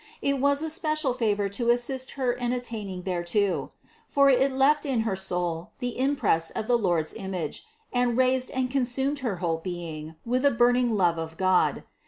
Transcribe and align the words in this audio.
It 0.19 0.39
was 0.39 0.63
a 0.63 0.69
special 0.71 1.13
favor 1.13 1.47
to 1.49 1.69
assist 1.69 2.13
Her 2.13 2.33
in 2.33 2.53
attaining 2.53 3.03
thereto; 3.03 3.71
for 4.07 4.31
it 4.31 4.51
left 4.51 4.83
in 4.83 5.01
her 5.01 5.15
soul 5.15 5.73
the 5.77 5.95
impress 5.95 6.49
of 6.49 6.65
the 6.65 6.75
Lord's 6.75 7.13
image, 7.13 7.63
and 7.93 8.17
raised 8.17 8.49
and 8.49 8.71
consumed 8.71 9.19
her 9.19 9.35
whole 9.35 9.57
being 9.57 10.15
with 10.25 10.43
a 10.43 10.49
burning 10.49 10.97
love 10.97 11.19
of 11.19 11.37
God. 11.37 11.83